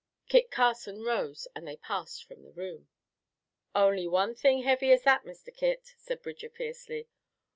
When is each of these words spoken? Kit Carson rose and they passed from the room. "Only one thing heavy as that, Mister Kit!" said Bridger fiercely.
Kit 0.27 0.49
Carson 0.49 1.03
rose 1.03 1.47
and 1.55 1.67
they 1.67 1.75
passed 1.77 2.23
from 2.25 2.41
the 2.41 2.51
room. 2.51 2.87
"Only 3.75 4.07
one 4.07 4.33
thing 4.33 4.63
heavy 4.63 4.91
as 4.91 5.03
that, 5.03 5.25
Mister 5.25 5.51
Kit!" 5.51 5.93
said 5.99 6.23
Bridger 6.23 6.49
fiercely. 6.49 7.07